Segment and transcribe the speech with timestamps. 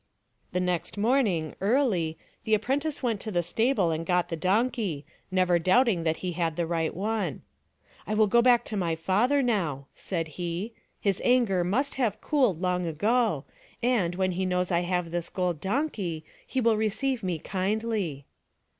[0.51, 5.59] The next morning, early, the apprentice went to the stable and got the donkey, never
[5.59, 7.43] doubting that he had the right one."
[8.07, 12.59] I will go back to my father, now," said he." His anger must have cooled
[12.59, 13.45] long ago,
[13.83, 18.25] and when he knows I have this gold donkey he will receive me kindly."